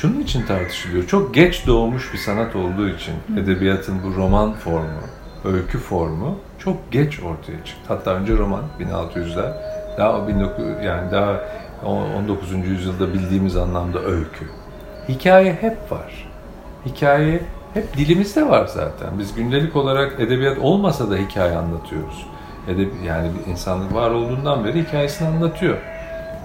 [0.00, 1.06] Şunun için tartışılıyor.
[1.06, 5.00] Çok geç doğmuş bir sanat olduğu için edebiyatın bu roman formu,
[5.44, 7.82] öykü formu çok geç ortaya çıktı.
[7.88, 9.52] Hatta önce roman 1600'ler,
[9.98, 11.40] daha o 19 yani daha
[11.84, 12.52] o 19.
[12.52, 14.46] yüzyılda bildiğimiz anlamda öykü.
[15.08, 16.28] Hikaye hep var.
[16.86, 17.40] Hikaye
[17.74, 19.18] hep dilimizde var zaten.
[19.18, 22.26] Biz gündelik olarak edebiyat olmasa da hikaye anlatıyoruz.
[22.68, 25.78] Edeb yani insanlık var olduğundan beri hikayesini anlatıyor.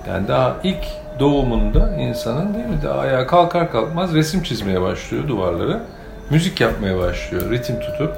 [0.08, 0.86] Yani daha ilk
[1.20, 5.82] doğumunda insanın değil mi daha ayağa kalkar kalkmaz resim çizmeye başlıyor duvarlara.
[6.30, 8.14] Müzik yapmaya başlıyor, ritim tutup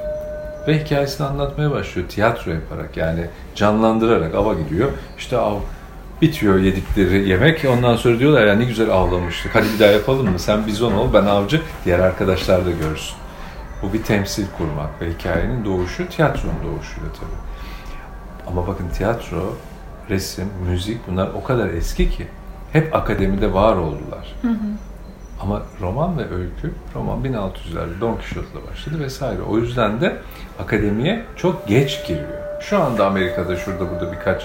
[0.68, 4.90] ve hikayesini anlatmaya başlıyor tiyatro yaparak yani canlandırarak ava gidiyor.
[5.18, 5.56] İşte av
[6.22, 7.64] bitiyor yedikleri yemek.
[7.64, 9.54] Ondan sonra diyorlar ya ne güzel avlamıştık.
[9.54, 10.38] Hadi bir daha yapalım mı?
[10.38, 11.60] Sen bizon ol, ben avcı.
[11.84, 13.16] Diğer arkadaşlar da görsün.
[13.82, 17.42] Bu bir temsil kurmak ve hikayenin doğuşu tiyatronun doğuşuyla tabii.
[18.46, 19.56] Ama bakın tiyatro,
[20.10, 22.26] resim, müzik bunlar o kadar eski ki
[22.72, 24.36] hep akademide var oldular.
[25.40, 29.42] Ama roman ve öykü, roman 1600'lerde Don Quixote'la başladı vesaire.
[29.42, 30.16] O yüzden de
[30.58, 32.42] akademiye çok geç giriyor.
[32.60, 34.42] Şu anda Amerika'da şurada burada birkaç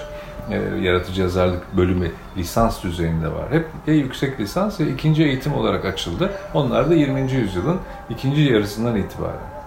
[0.50, 3.50] e, yaratıcı yazarlık bölümü lisans düzeyinde var.
[3.50, 6.30] Hep ya yüksek lisans ya ikinci eğitim olarak açıldı.
[6.54, 7.32] Onlar da 20.
[7.32, 7.78] yüzyılın
[8.10, 9.58] ikinci yarısından itibaren.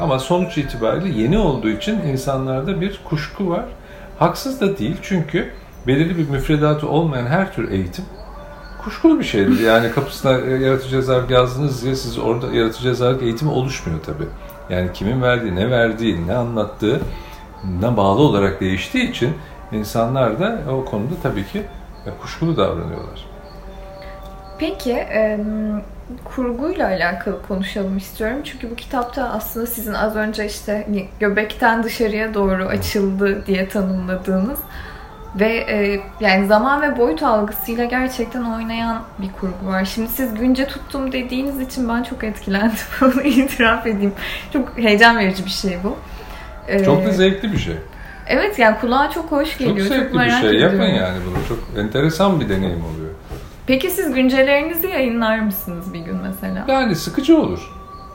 [0.00, 3.64] Ama sonuç itibariyle yeni olduğu için insanlarda bir kuşku var.
[4.18, 5.50] Haksız da değil çünkü
[5.86, 8.04] belirli bir müfredatı olmayan her tür eğitim
[8.84, 9.60] kuşkulu bir şeydir.
[9.60, 14.26] Yani kapısına e, yaratıcı yazarlık yazdınız diye siz orada yaratıcı yazarlık eğitimi oluşmuyor tabii.
[14.70, 17.00] Yani kimin verdiği, ne verdiği, ne anlattığı
[17.80, 19.34] ne bağlı olarak değiştiği için
[19.72, 21.62] insanlar da o konuda tabii ki
[22.06, 23.26] e, kuşkulu davranıyorlar.
[24.58, 25.40] Peki e,
[26.24, 28.38] kurguyla alakalı konuşalım istiyorum.
[28.44, 30.86] Çünkü bu kitapta aslında sizin az önce işte
[31.20, 34.58] göbekten dışarıya doğru açıldı diye tanımladığınız
[35.36, 39.84] ve e, yani zaman ve boyut algısıyla gerçekten oynayan bir kurgu var.
[39.84, 42.76] Şimdi siz günce tuttum dediğiniz için ben çok etkilendim.
[43.02, 44.12] Onu itiraf edeyim.
[44.52, 45.96] Çok heyecan verici bir şey bu.
[46.68, 47.74] E, Çok da zevkli bir şey.
[48.26, 49.86] Evet yani kulağa çok hoş Çok geliyor.
[49.88, 50.50] Çok, zevkli bir merak şey.
[50.50, 50.80] ediyorum.
[50.80, 51.46] Yapın yani bunu.
[51.48, 53.10] Çok enteresan bir deneyim oluyor.
[53.66, 56.64] Peki siz güncelerinizi yayınlar mısınız bir gün mesela?
[56.68, 57.70] Yani sıkıcı olur.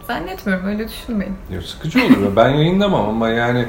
[0.08, 1.36] Zannetmiyorum öyle düşünmeyin.
[1.54, 2.36] Yok, sıkıcı olur.
[2.36, 3.65] ben yayınlamam ama yani,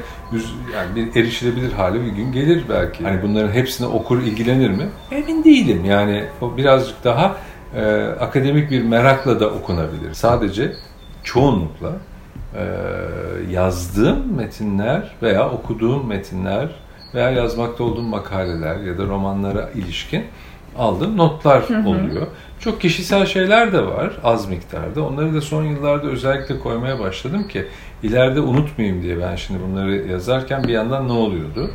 [0.73, 3.03] yani bir erişilebilir hali bir gün gelir belki.
[3.03, 4.89] Hani bunların hepsine okur ilgilenir mi?
[5.11, 5.85] Emin değilim.
[5.85, 7.35] Yani o birazcık daha
[7.75, 10.13] e, akademik bir merakla da okunabilir.
[10.13, 10.73] Sadece
[11.23, 11.91] çoğunlukla
[12.55, 12.63] e,
[13.51, 16.69] yazdığım metinler veya okuduğum metinler
[17.13, 20.23] veya yazmakta olduğum makaleler ya da romanlara ilişkin
[20.77, 22.27] aldığım notlar oluyor.
[22.59, 25.03] Çok kişisel şeyler de var az miktarda.
[25.03, 27.65] Onları da son yıllarda özellikle koymaya başladım ki
[28.03, 31.71] ileride unutmayayım diye ben şimdi bunları yazarken bir yandan ne oluyordu?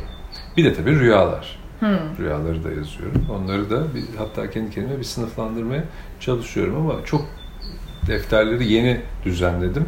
[0.57, 1.59] Bir de tabii rüyalar.
[1.79, 1.97] Hmm.
[2.19, 3.25] Rüyaları da yazıyorum.
[3.35, 5.83] Onları da bir, hatta kendi kendime bir sınıflandırmaya
[6.19, 7.25] çalışıyorum ama çok
[8.07, 9.85] defterleri yeni düzenledim.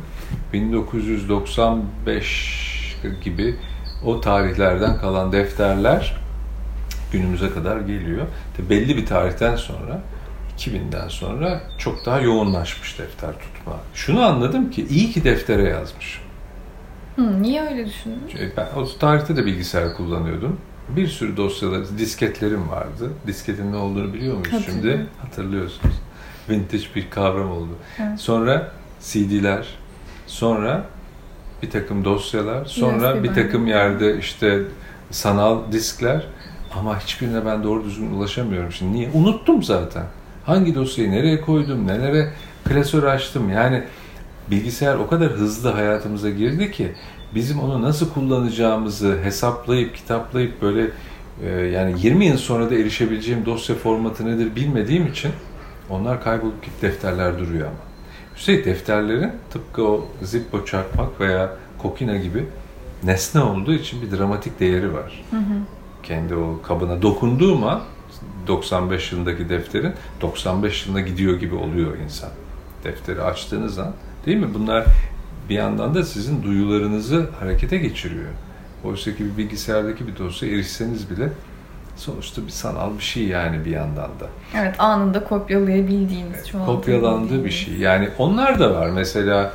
[0.54, 3.56] 1995 gibi
[4.06, 6.25] o tarihlerden kalan defterler
[7.12, 8.26] günümüze kadar geliyor.
[8.58, 10.02] Tabii belli bir tarihten sonra
[10.58, 13.74] 2000'den sonra çok daha yoğunlaşmış defter tutma.
[13.94, 16.24] Şunu anladım ki iyi ki deftere yazmışım.
[17.16, 18.22] Hı, niye öyle düşündün?
[18.32, 20.58] Çünkü ben o tarihte de bilgisayar kullanıyordum.
[20.90, 23.12] Bir sürü dosyalar, disketlerim vardı.
[23.28, 25.06] Disketin ne olduğunu biliyor muyuz şimdi?
[25.22, 25.96] Hatırlıyorsunuz.
[26.50, 27.72] Vintage bir kavram oldu.
[28.00, 28.20] Evet.
[28.20, 29.68] Sonra CD'ler,
[30.28, 30.86] sonra
[31.64, 34.62] bir takım dosyalar, sonra bir takım yerde işte
[35.12, 36.28] sanal diskler
[36.80, 38.98] ama hiçbirine ben doğru düzgün ulaşamıyorum şimdi.
[38.98, 39.10] Niye?
[39.14, 40.04] Unuttum zaten.
[40.46, 42.34] Hangi dosyayı nereye koydum, nelere
[42.70, 43.50] klasör açtım.
[43.50, 43.84] Yani
[44.52, 46.92] bilgisayar o kadar hızlı hayatımıza girdi ki
[47.36, 50.88] bizim onu nasıl kullanacağımızı hesaplayıp, kitaplayıp böyle
[51.44, 55.32] e, yani 20 yıl sonra da erişebileceğim dosya formatı nedir bilmediğim için
[55.90, 57.78] onlar kaybolup git defterler duruyor ama.
[58.36, 62.46] Üstelik defterlerin tıpkı o Zippo çakmak veya Kokina gibi
[63.04, 65.24] nesne olduğu için bir dramatik değeri var.
[65.32, 65.60] Hı hı.
[66.08, 67.82] Kendi o kabına dokunduğum an
[68.48, 72.30] 95 yılındaki defterin 95 yılına gidiyor gibi oluyor insan.
[72.84, 73.94] Defteri açtığınız an
[74.26, 74.48] değil mi?
[74.54, 74.86] Bunlar
[75.50, 78.30] bir yandan da sizin duyularınızı harekete geçiriyor.
[78.84, 81.30] Oysa ki bir bilgisayardaki bir dosya erişseniz bile
[81.96, 84.28] sonuçta bir sanal bir şey yani bir yandan da.
[84.56, 87.74] Evet anında kopyalayabildiğiniz, evet, kopyalandığı bir şey.
[87.76, 88.90] Yani onlar da var.
[88.90, 89.54] Mesela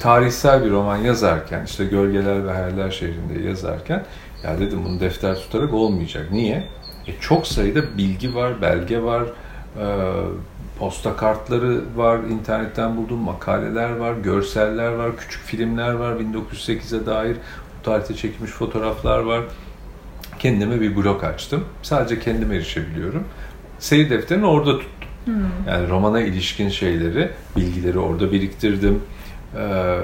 [0.00, 4.04] tarihsel bir roman yazarken, işte Gölgeler ve Hayaller şehrinde yazarken
[4.44, 6.32] ya dedim bunu defter tutarak olmayacak.
[6.32, 6.64] Niye?
[7.06, 9.84] E, çok sayıda bilgi var, belge var, e,
[10.78, 17.36] posta kartları var, internetten bulduğum makaleler var, görseller var, küçük filmler var, 1908'e dair
[17.78, 19.44] bu tarihte çekilmiş fotoğraflar var.
[20.38, 21.64] Kendime bir blog açtım.
[21.82, 23.24] Sadece kendime erişebiliyorum.
[23.78, 24.98] Seyir defterini orada tuttum.
[25.24, 25.34] Hmm.
[25.68, 29.02] Yani romana ilişkin şeyleri, bilgileri orada biriktirdim.
[29.56, 29.96] E,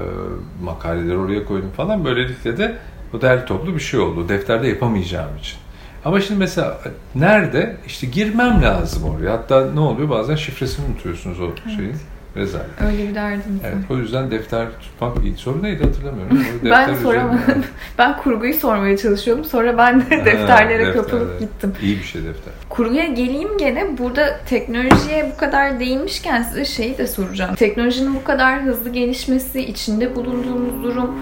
[0.62, 2.04] makaleleri oraya koydum falan.
[2.04, 2.78] Böylelikle de
[3.14, 4.28] bu değerli toplu bir şey oldu.
[4.28, 5.58] Defterde yapamayacağım için.
[6.04, 6.78] Ama şimdi mesela
[7.14, 7.76] nerede?
[7.86, 9.32] İşte girmem lazım oraya.
[9.32, 10.10] Hatta ne oluyor?
[10.10, 11.76] Bazen şifresini unutuyorsunuz o evet.
[11.76, 11.96] şeyin.
[12.36, 12.66] Rezalet.
[12.86, 15.36] Öyle bir derdiniz evet, O yüzden defter tutmak iyi.
[15.36, 16.44] Soru neydi hatırlamıyorum.
[16.64, 17.64] ben soramadım.
[17.98, 19.44] ben kurguyu sormaya çalışıyordum.
[19.44, 21.72] Sonra ben de ha, defterlere kapılıp gittim.
[21.82, 22.52] İyi bir şey defter.
[22.68, 23.98] Kurguya geleyim gene.
[23.98, 27.54] Burada teknolojiye bu kadar değinmişken size şeyi de soracağım.
[27.54, 31.14] Teknolojinin bu kadar hızlı gelişmesi, içinde bulunduğumuz durum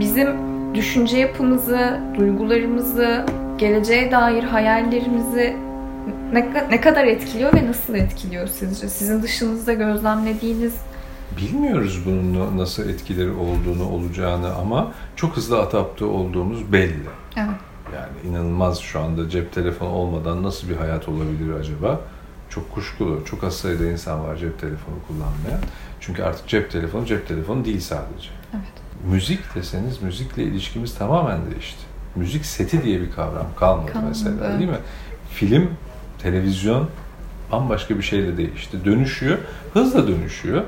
[0.00, 3.24] bizim düşünce yapımızı, duygularımızı,
[3.58, 5.56] geleceğe dair hayallerimizi
[6.32, 8.88] ne, ne kadar etkiliyor ve nasıl etkiliyor sizce?
[8.88, 10.74] Sizin dışınızda gözlemlediğiniz
[11.36, 17.08] Bilmiyoruz bunun nasıl etkileri olduğunu, olacağını ama çok hızlı adapte olduğumuz belli.
[17.36, 17.48] Evet.
[17.94, 22.00] Yani inanılmaz şu anda cep telefonu olmadan nasıl bir hayat olabilir acaba?
[22.50, 23.24] Çok kuşkulu.
[23.24, 25.60] Çok az sayıda insan var cep telefonu kullanmayan.
[26.00, 28.28] Çünkü artık cep telefonu cep telefonu değil sadece.
[28.52, 28.72] Evet.
[29.10, 34.70] Müzik deseniz müzikle ilişkimiz tamamen değişti müzik seti diye bir kavram kalmadı, kalmadı mesela değil
[34.70, 34.78] mi?
[35.30, 35.70] Film,
[36.18, 36.88] televizyon
[37.52, 38.84] bambaşka bir şeyle değişti.
[38.84, 39.38] Dönüşüyor,
[39.74, 40.62] hızla dönüşüyor.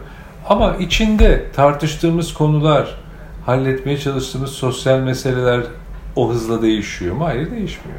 [0.48, 2.96] Ama içinde tartıştığımız konular,
[3.46, 5.62] halletmeye çalıştığımız sosyal meseleler
[6.16, 7.24] o hızla değişiyor mu?
[7.24, 7.98] Hayır değişmiyor.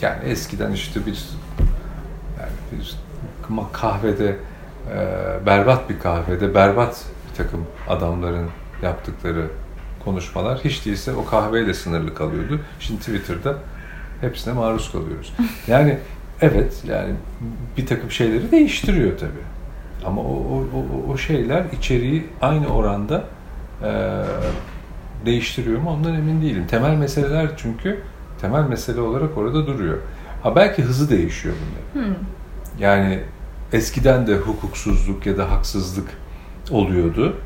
[0.00, 1.24] Yani eskiden işte bir
[2.40, 2.96] yani bir
[3.72, 4.36] kahvede
[4.92, 8.48] e, berbat bir kahvede berbat bir takım adamların
[8.82, 9.46] yaptıkları
[10.04, 12.60] konuşmalar hiç değilse o kahveyle sınırlı kalıyordu.
[12.80, 13.56] Şimdi Twitter'da
[14.20, 15.32] hepsine maruz kalıyoruz.
[15.66, 15.98] Yani
[16.40, 17.14] evet yani
[17.76, 19.46] bir takım şeyleri değiştiriyor tabii.
[20.06, 23.24] Ama o, o, o, o şeyler içeriği aynı oranda
[23.82, 24.22] e,
[25.26, 26.66] değiştiriyor mu ondan emin değilim.
[26.66, 28.00] Temel meseleler çünkü
[28.40, 29.98] temel mesele olarak orada duruyor.
[30.42, 32.06] Ha belki hızı değişiyor bunlar.
[32.06, 32.14] Hmm.
[32.78, 33.20] Yani
[33.72, 36.08] eskiden de hukuksuzluk ya da haksızlık
[36.70, 37.36] oluyordu.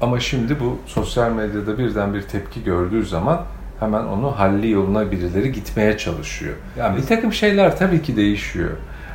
[0.00, 3.44] Ama şimdi bu sosyal medyada birden bir tepki gördüğü zaman
[3.80, 6.54] hemen onu halli yoluna birileri gitmeye çalışıyor.
[6.78, 8.70] Yani bir takım şeyler tabii ki değişiyor.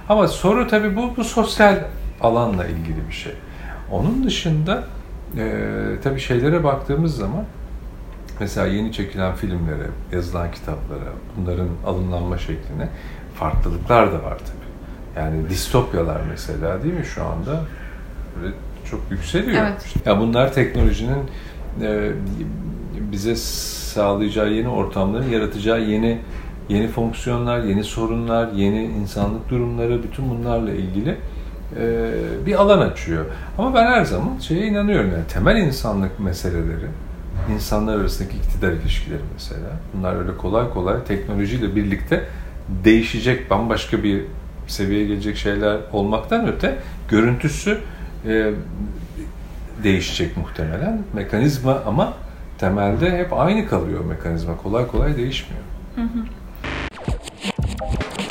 [0.10, 1.78] Ama soru tabii bu, bu sosyal
[2.22, 3.34] alanla ilgili bir şey.
[3.92, 4.84] Onun dışında
[5.38, 5.64] e,
[6.04, 7.44] tabii şeylere baktığımız zaman
[8.42, 12.90] mesela yeni çekilen filmlere, yazılan kitaplara, bunların alımlanma şekline
[13.36, 15.22] farklılıklar da var tabii.
[15.26, 17.64] Yani distopyalar mesela değil mi şu anda
[18.42, 18.54] böyle
[18.92, 19.62] çok yükseliyor.
[19.62, 19.96] Evet.
[20.06, 21.30] Ya bunlar teknolojinin
[21.82, 22.12] e,
[23.12, 26.20] bize sağlayacağı yeni ortamların yaratacağı yeni
[26.70, 31.18] yeni fonksiyonlar, yeni sorunlar, yeni insanlık durumları bütün bunlarla ilgili
[31.80, 32.12] e,
[32.46, 33.26] bir alan açıyor.
[33.58, 36.88] Ama ben her zaman şeye inanıyorum yani temel insanlık meseleleri,
[37.54, 39.70] insanlar arasındaki iktidar ilişkileri mesela.
[39.94, 42.26] Bunlar öyle kolay kolay teknolojiyle birlikte
[42.70, 44.22] değişecek, bambaşka bir
[44.68, 46.78] seviyeye gelecek şeyler olmaktan öte
[47.10, 47.78] görüntüsü
[48.28, 48.52] e,
[49.84, 51.04] değişecek muhtemelen.
[51.14, 52.14] Mekanizma ama
[52.58, 54.58] temelde hep aynı kalıyor mekanizma.
[54.58, 55.64] Kolay kolay değişmiyor.
[55.96, 56.26] Hı hı.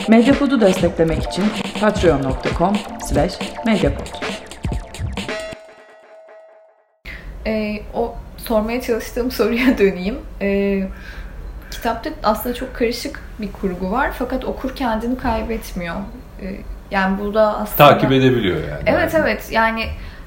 [0.08, 1.44] Medyapod'u desteklemek için
[1.80, 2.76] patreon.com
[3.08, 4.06] slash medyapod.
[7.46, 10.18] Ee, o sormaya çalıştığım soruya döneyim.
[10.40, 10.88] Ee,
[11.70, 15.96] kitapta aslında çok karışık bir kurgu var fakat okur kendini kaybetmiyor.
[16.42, 16.56] Ee,
[16.90, 17.88] yani bu da aslında...
[17.90, 18.82] Takip edebiliyor yani.
[18.86, 19.84] Evet evet yani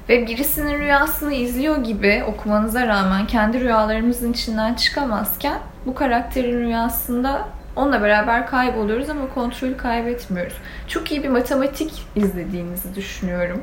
[0.08, 8.02] ve birisinin rüyasını izliyor gibi okumanıza rağmen kendi rüyalarımızın içinden çıkamazken bu karakterin rüyasında onunla
[8.02, 10.54] beraber kayboluyoruz ama kontrolü kaybetmiyoruz.
[10.88, 13.62] Çok iyi bir matematik izlediğinizi düşünüyorum.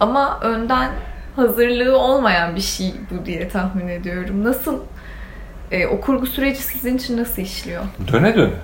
[0.00, 0.90] Ama önden
[1.40, 4.44] hazırlığı olmayan bir şey bu diye tahmin ediyorum.
[4.44, 4.80] Nasıl
[5.70, 7.82] e, o kurgu süreci sizin için nasıl işliyor?
[8.12, 8.54] Döne döne.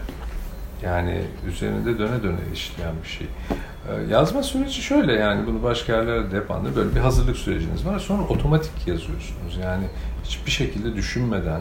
[0.82, 3.26] Yani üzerinde döne döne işleyen bir şey.
[3.88, 6.76] Ee, yazma süreci şöyle yani bunu başka yerlerde de hep anlıyor.
[6.76, 7.98] Böyle bir hazırlık süreciniz var.
[7.98, 9.58] Sonra otomatik yazıyorsunuz.
[9.62, 9.84] Yani
[10.24, 11.60] hiçbir şekilde düşünmeden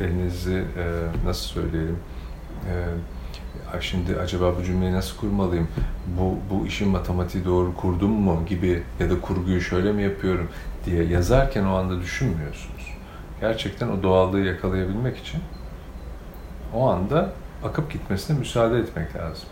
[0.00, 0.84] e, elinizi e,
[1.26, 1.98] nasıl söyleyelim
[2.66, 2.72] e,
[3.80, 5.68] şimdi acaba bu cümleyi nasıl kurmalıyım?
[6.18, 10.48] Bu, bu işin matematiği doğru kurdum mu gibi ya da kurguyu şöyle mi yapıyorum
[10.86, 12.94] diye yazarken o anda düşünmüyorsunuz.
[13.40, 15.40] Gerçekten o doğallığı yakalayabilmek için
[16.74, 17.32] o anda
[17.64, 19.48] akıp gitmesine müsaade etmek lazım.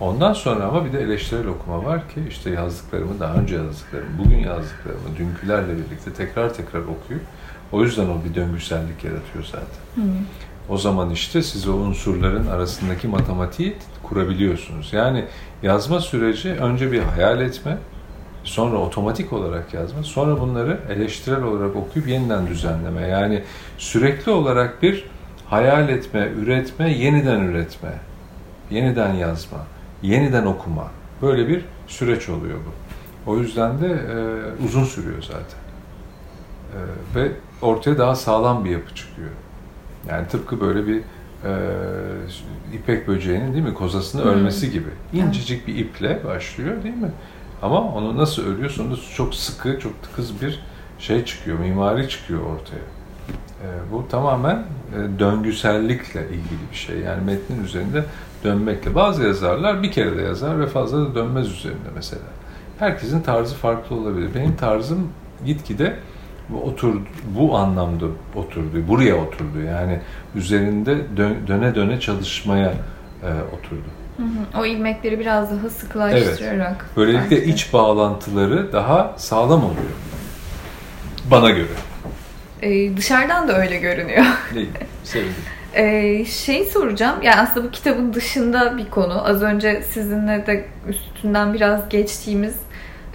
[0.00, 4.38] Ondan sonra ama bir de eleştirel okuma var ki işte yazdıklarımı, daha önce yazdıklarımı, bugün
[4.38, 7.22] yazdıklarımı dünkülerle birlikte tekrar tekrar okuyup
[7.72, 10.02] o yüzden o bir döngüsellik yaratıyor zaten.
[10.04, 10.08] Hı.
[10.68, 14.92] O zaman işte siz o unsurların arasındaki matematiği kurabiliyorsunuz.
[14.92, 15.24] Yani
[15.62, 17.78] yazma süreci önce bir hayal etme,
[18.44, 23.02] sonra otomatik olarak yazma, sonra bunları eleştirel olarak okuyup yeniden düzenleme.
[23.02, 23.42] Yani
[23.78, 25.04] sürekli olarak bir
[25.46, 27.90] hayal etme, üretme, yeniden üretme,
[28.70, 29.58] yeniden yazma,
[30.02, 30.90] yeniden okuma.
[31.22, 33.30] Böyle bir süreç oluyor bu.
[33.30, 34.16] O yüzden de e,
[34.64, 35.60] uzun sürüyor zaten.
[36.72, 36.78] E,
[37.14, 39.30] ve ortaya daha sağlam bir yapı çıkıyor.
[40.10, 40.96] Yani tıpkı böyle bir
[41.44, 41.52] e,
[42.74, 44.30] ipek böceğinin değil mi kozasını hmm.
[44.30, 44.88] örmesi gibi.
[45.12, 47.10] İncecik bir iple başlıyor değil mi?
[47.62, 48.70] Ama onu nasıl örüyor?
[48.70, 50.60] Sonunda çok sıkı, çok tıkız bir
[50.98, 52.86] şey çıkıyor, mimari çıkıyor ortaya.
[53.62, 56.98] E, bu tamamen e, döngüsellikle ilgili bir şey.
[56.98, 58.04] Yani metnin üzerinde
[58.44, 58.94] dönmekle.
[58.94, 62.22] Bazı yazarlar bir kere de yazar ve fazla da dönmez üzerinde mesela.
[62.78, 64.30] Herkesin tarzı farklı olabilir.
[64.34, 65.08] Benim tarzım
[65.46, 65.96] gitgide
[66.54, 67.02] oturdu,
[67.38, 69.62] bu anlamda oturdu, buraya oturdu.
[69.66, 70.00] Yani
[70.34, 72.74] üzerinde dön, döne döne çalışmaya
[73.22, 73.88] e, oturdu.
[74.16, 74.60] Hı hı.
[74.60, 76.76] O ilmekleri biraz daha sıklaştırarak.
[76.80, 76.96] Evet.
[76.96, 77.50] Böylelikle belki.
[77.50, 79.96] iç bağlantıları daha sağlam oluyor.
[81.30, 81.68] Bana göre.
[82.62, 84.24] Ee, dışarıdan da öyle görünüyor.
[84.54, 84.70] Değil.
[85.04, 85.34] Sevindim.
[85.74, 87.22] Ee, şey soracağım.
[87.22, 89.26] Yani aslında bu kitabın dışında bir konu.
[89.26, 92.54] Az önce sizinle de üstünden biraz geçtiğimiz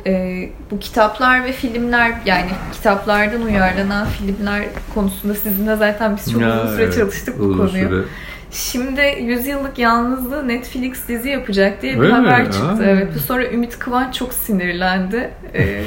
[0.06, 6.64] e, bu kitaplar ve filmler yani kitaplardan uyarlanan filmler konusunda sizinle zaten biz çok ya,
[6.64, 7.70] uzun süre evet, çalıştık bu konuyu.
[7.70, 8.04] Süre.
[8.52, 12.52] Şimdi 100 yıllık yalnızlığı Netflix dizi yapacak diye bir Öyle haber mi?
[12.52, 12.66] çıktı.
[12.66, 12.78] Ha.
[12.84, 13.18] Evet.
[13.28, 15.30] Sonra Ümit Kıvanç çok sinirlendi.
[15.54, 15.84] Ee,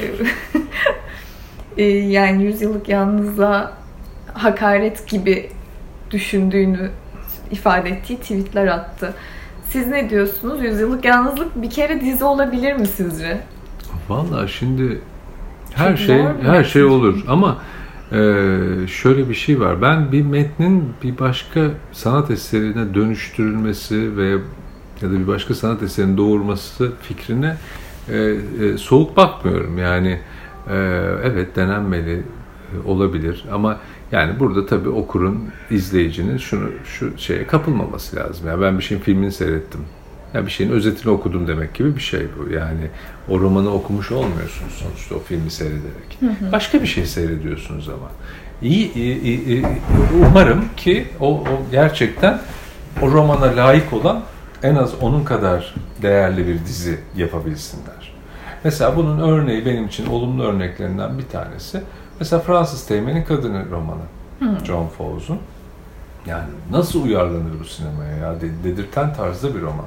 [1.87, 3.71] yani 100 yıllık yalnızlığa
[4.33, 5.49] hakaret gibi
[6.11, 6.89] düşündüğünü
[7.51, 9.13] ifade ettiği tweetler attı.
[9.69, 10.63] Siz ne diyorsunuz?
[10.63, 13.37] Yüzyıllık yalnızlık bir kere dizi olabilir mi sizce?
[14.09, 15.01] Vallahi şimdi
[15.73, 17.57] her Çok şey her şey olur ama
[18.11, 18.17] e,
[18.87, 19.81] şöyle bir şey var.
[19.81, 24.29] Ben bir metnin bir başka sanat eserine dönüştürülmesi ve
[25.01, 27.57] ya da bir başka sanat eserinin doğurması fikrine
[28.09, 29.77] e, e, soğuk bakmıyorum.
[29.77, 30.19] Yani
[30.69, 30.75] e,
[31.23, 32.23] evet denenmeli
[32.85, 33.77] olabilir ama
[34.11, 38.47] yani burada tabii okurun, izleyicinin şunu şu şeye kapılmaması lazım.
[38.47, 39.81] Yani ben bir şeyin filmini seyrettim.
[40.35, 42.53] Ya bir şeyin özetini okudum demek gibi bir şey bu.
[42.53, 42.87] Yani
[43.29, 46.17] o romanı okumuş olmuyorsunuz sonuçta o filmi seyrederek.
[46.19, 46.51] Hı hı.
[46.51, 48.07] Başka bir şey seyrediyorsunuz ama.
[48.61, 49.65] İyi, iyi, iyi,
[50.29, 52.39] umarım ki o, o gerçekten
[53.01, 54.23] o romana layık olan
[54.63, 58.13] en az onun kadar değerli bir dizi yapabilsinler.
[58.63, 61.81] Mesela bunun örneği benim için olumlu örneklerinden bir tanesi.
[62.19, 64.01] Mesela Fransız Teğmen'in Kadını romanı.
[64.65, 65.39] John Fowles'un.
[66.25, 69.85] Yani nasıl uyarlanır bu sinemaya ya dedirten tarzda bir roman.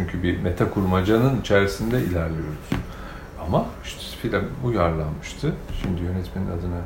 [0.00, 2.70] Çünkü bir meta kurmacanın içerisinde ilerliyoruz.
[3.46, 5.52] Ama işte film uyarlanmıştı.
[5.82, 6.80] Şimdi yönetmenin adını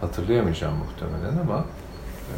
[0.00, 1.64] hatırlayamayacağım muhtemelen ama
[2.28, 2.36] e,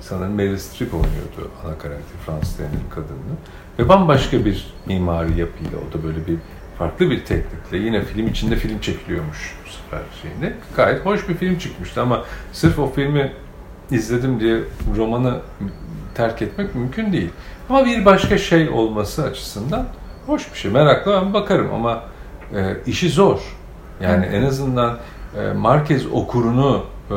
[0.00, 3.34] sanırım Meryl Streep oynuyordu ana karakter Fransız Teğmen'in kadını.
[3.78, 6.36] Ve bambaşka bir mimari yapıyla o da böyle bir
[6.78, 10.56] farklı bir teknikle yine film içinde film çekiliyormuş bu sefer şeyinde.
[10.76, 13.32] Gayet hoş bir film çıkmıştı ama sırf o filmi
[13.90, 14.60] izledim diye
[14.96, 15.40] romanı
[16.14, 17.30] terk etmek mümkün değil.
[17.72, 19.86] Ama bir başka şey olması açısından
[20.26, 20.70] hoş bir şey.
[20.70, 22.02] Merakla ben bakarım ama
[22.54, 23.40] e, işi zor.
[24.00, 24.98] Yani en azından
[25.38, 27.16] e, Marquez okurunu e, e,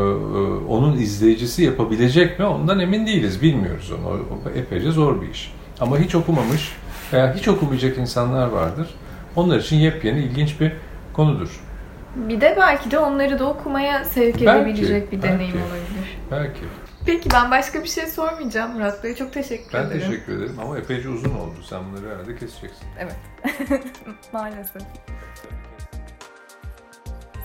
[0.70, 3.42] onun izleyicisi yapabilecek mi ondan emin değiliz.
[3.42, 4.08] Bilmiyoruz onu.
[4.08, 5.54] O, o epeyce zor bir iş.
[5.80, 6.76] Ama hiç okumamış
[7.14, 8.88] veya hiç okumayacak insanlar vardır.
[9.36, 10.72] Onlar için yepyeni ilginç bir
[11.14, 11.60] konudur.
[12.16, 15.34] Bir de belki de onları da okumaya sevk Belki, edebilecek bir belki.
[15.34, 16.18] deneyim olabilir.
[16.32, 16.62] Belki.
[17.06, 19.16] Peki ben başka bir şey sormayacağım Murat Bey.
[19.16, 20.02] Çok teşekkür Ben ederim.
[20.02, 21.56] teşekkür ederim ama epeyce uzun oldu.
[21.70, 22.88] Sen bunları herhalde keseceksin.
[23.00, 23.16] Evet.
[24.34, 24.82] Maalesef.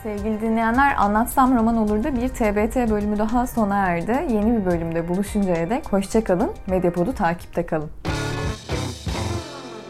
[0.02, 4.26] Sevgili dinleyenler Anlatsam Roman Olur'da bir TBT bölümü daha sona erdi.
[4.34, 6.52] Yeni bir bölümde buluşuncaya dek hoşçakalın.
[6.66, 7.90] Medyapod'u takipte kalın.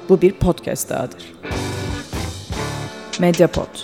[0.08, 1.32] Bu bir podcast dahadır.
[3.20, 3.78] Mediapod.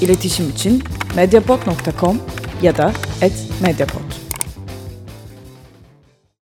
[0.00, 0.84] İletişim için
[1.16, 2.18] mediapod.com
[2.62, 2.92] ya da
[3.62, 4.05] @mediapod.